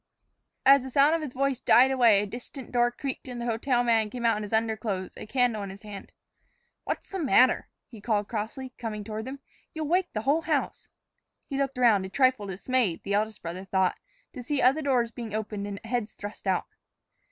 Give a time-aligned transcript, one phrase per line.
[0.65, 3.83] As the sound of his voice died away, a distant door creaked and the hotel
[3.83, 6.11] man came out in his underclothes, a candle in his hand.
[6.85, 9.41] "What's the matter?" he called crossly, coming toward them.
[9.75, 10.89] "You'll wake the whole house."
[11.45, 13.99] He looked around, a trifle dismayed, the eldest brother thought,
[14.33, 16.65] to see other doors being opened and heads thrust out.